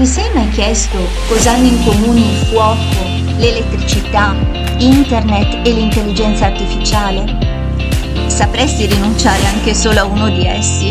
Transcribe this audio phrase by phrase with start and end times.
[0.00, 0.96] Ti sei mai chiesto
[1.28, 3.04] cosa hanno in comune il fuoco,
[3.36, 4.34] l'elettricità,
[4.78, 8.26] internet e l'intelligenza artificiale?
[8.26, 10.88] Sapresti rinunciare anche solo a uno di essi?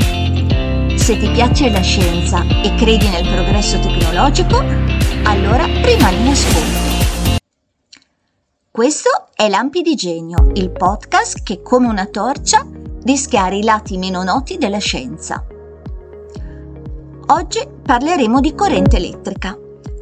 [0.95, 4.63] Se ti piace la scienza e credi nel progresso tecnologico,
[5.23, 7.41] allora rimani in ascolto.
[8.69, 12.63] Questo è Lampi di Genio, il podcast che come una torcia
[13.05, 15.43] rischiara i lati meno noti della scienza.
[17.31, 19.55] Oggi parleremo di corrente elettrica,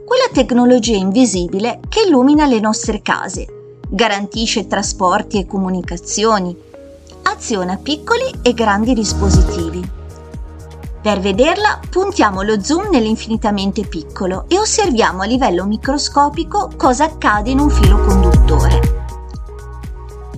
[0.06, 6.56] quella tecnologia invisibile che illumina le nostre case, garantisce trasporti e comunicazioni,
[7.24, 9.86] aziona piccoli e grandi dispositivi.
[11.02, 17.60] Per vederla puntiamo lo zoom nell'infinitamente piccolo e osserviamo a livello microscopico cosa accade in
[17.60, 18.80] un filo conduttore.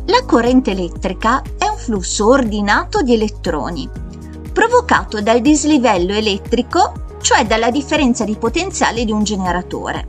[0.08, 4.08] La corrente elettrica è un flusso ordinato di elettroni
[4.59, 10.05] provocato dal dislivello elettrico, cioè dalla differenza di potenziale di un generatore,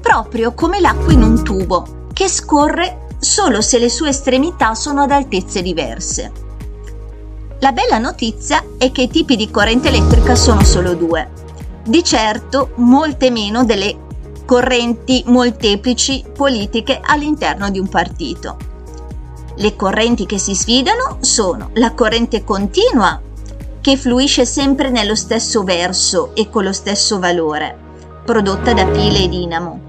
[0.00, 5.10] proprio come l'acqua in un tubo, che scorre solo se le sue estremità sono ad
[5.10, 6.30] altezze diverse.
[7.58, 11.28] La bella notizia è che i tipi di corrente elettrica sono solo due,
[11.82, 14.02] di certo molte meno delle
[14.46, 18.56] correnti molteplici politiche all'interno di un partito.
[19.56, 23.20] Le correnti che si sfidano sono la corrente continua
[23.84, 27.76] che fluisce sempre nello stesso verso e con lo stesso valore,
[28.24, 29.80] prodotta da pile e dinamo,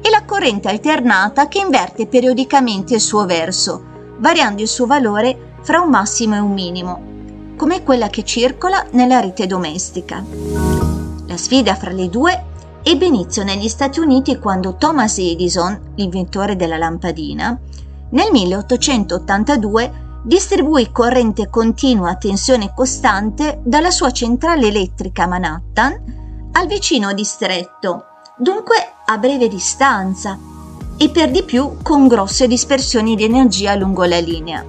[0.00, 5.80] e la corrente alternata che inverte periodicamente il suo verso, variando il suo valore fra
[5.80, 7.00] un massimo e un minimo,
[7.54, 10.20] come quella che circola nella rete domestica.
[11.28, 12.44] La sfida fra le due
[12.82, 17.56] ebbe inizio negli Stati Uniti quando Thomas Edison, l'inventore della lampadina,
[18.10, 27.12] nel 1882 distribuì corrente continua a tensione costante dalla sua centrale elettrica Manhattan al vicino
[27.12, 28.04] distretto,
[28.38, 30.38] dunque a breve distanza
[30.96, 34.64] e per di più con grosse dispersioni di energia lungo la linea.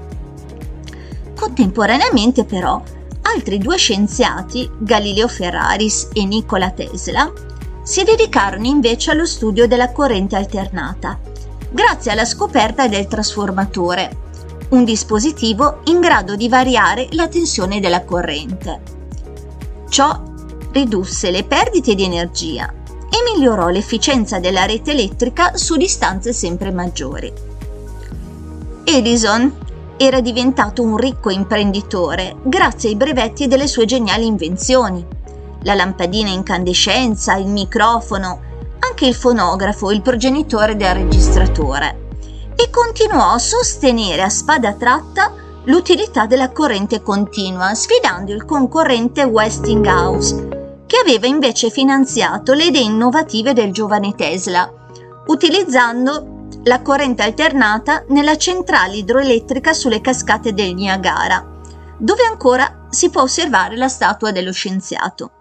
[1.36, 2.82] Contemporaneamente però
[3.22, 7.32] altri due scienziati, Galileo Ferraris e Nikola Tesla,
[7.82, 11.18] si dedicarono invece allo studio della corrente alternata,
[11.70, 14.24] grazie alla scoperta del trasformatore,
[14.70, 18.82] un dispositivo in grado di variare la tensione della corrente.
[19.90, 20.22] Ciò
[20.72, 22.74] ridusse le perdite di energia
[23.10, 27.32] e migliorò l'efficienza della rete elettrica su distanze sempre maggiori.
[28.84, 29.64] Edison
[29.98, 35.06] era diventato un ricco imprenditore grazie ai brevetti delle sue geniali invenzioni.
[35.62, 38.42] La lampadina incandescenza, il microfono,
[38.80, 42.04] anche il fonografo, il progenitore del registratore
[42.56, 45.34] e continuò a sostenere a spada tratta
[45.66, 53.54] l'utilità della corrente continua, sfidando il concorrente Westinghouse, che aveva invece finanziato le idee innovative
[53.54, 54.72] del giovane Tesla,
[55.28, 61.46] utilizzando la corrente alternata nella centrale idroelettrica sulle cascate del Niagara,
[61.98, 65.32] dove ancora si può osservare la statua dello scienziato.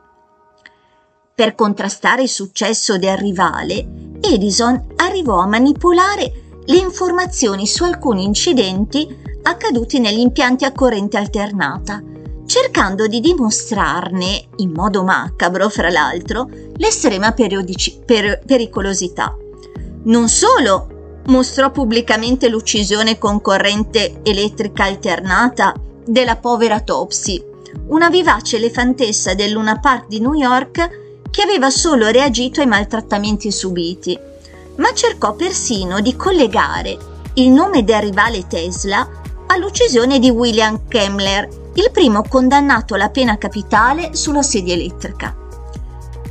[1.35, 3.87] Per contrastare il successo del rivale,
[4.21, 9.07] Edison arrivò a manipolare le informazioni su alcuni incidenti
[9.43, 12.03] accaduti negli impianti a corrente alternata,
[12.47, 19.37] cercando di dimostrarne, in modo macabro fra l'altro, l'estrema periodici- per- pericolosità.
[20.05, 25.75] Non solo mostrò pubblicamente l'uccisione con corrente elettrica alternata
[26.05, 27.43] della povera Topsy,
[27.89, 33.51] una vivace elefantessa del Luna Park di New York che aveva solo reagito ai maltrattamenti
[33.51, 34.19] subiti
[34.77, 39.09] ma cercò persino di collegare il nome del rivale Tesla
[39.47, 45.35] all'uccisione di William Kemmler, il primo condannato alla pena capitale sulla sedia elettrica.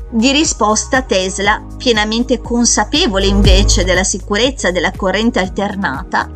[0.10, 6.30] Di risposta Tesla, pienamente consapevole invece della sicurezza della corrente alternata,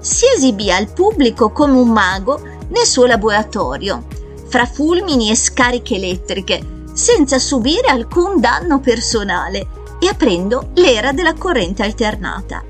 [0.00, 4.04] si esibì al pubblico come un mago nel suo laboratorio,
[4.48, 11.84] fra fulmini e scariche elettriche, senza subire alcun danno personale e aprendo l'era della corrente
[11.84, 12.64] alternata.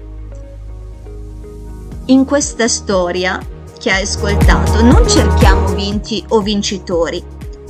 [2.06, 3.40] In questa storia
[3.78, 7.22] che hai ascoltato non cerchiamo vinti o vincitori,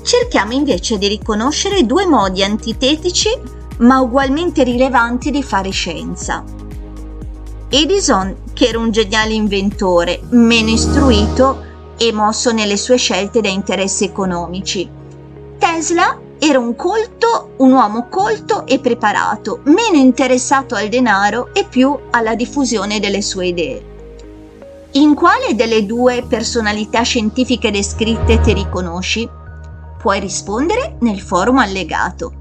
[0.02, 3.28] cerchiamo invece di riconoscere due modi antitetici
[3.78, 6.44] ma ugualmente rilevanti di fare scienza.
[7.68, 11.64] Edison, che era un geniale inventore, meno istruito
[11.96, 14.88] e mosso nelle sue scelte da interessi economici.
[15.58, 21.94] Tesla, era un colto, un uomo colto e preparato, meno interessato al denaro e più
[22.10, 23.84] alla diffusione delle sue idee.
[24.92, 29.28] In quale delle due personalità scientifiche descritte ti riconosci?
[29.98, 32.32] Puoi rispondere nel forum allegato.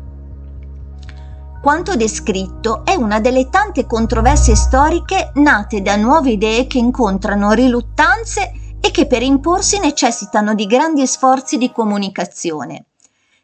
[1.61, 8.53] Quanto descritto è una delle tante controversie storiche nate da nuove idee che incontrano riluttanze
[8.79, 12.85] e che per imporsi necessitano di grandi sforzi di comunicazione.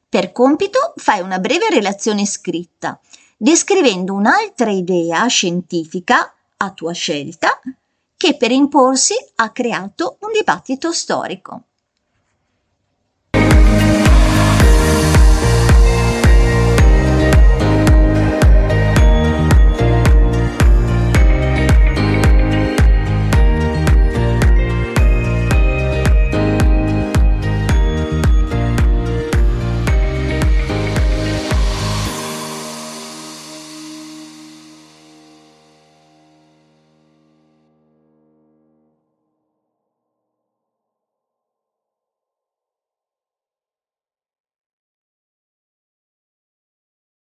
[0.08, 3.00] Per compito fai una breve relazione scritta,
[3.38, 7.60] descrivendo un'altra idea scientifica, a tua scelta,
[8.16, 11.64] che per imporsi ha creato un dibattito storico.